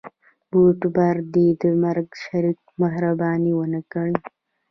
یوټوبر 0.53 1.15
دې 1.33 1.47
د 1.61 1.63
مرکه 1.81 2.15
شریک 2.23 2.59
مهرباني 2.81 3.51
ونه 3.55 3.79
ګڼي. 3.93 4.17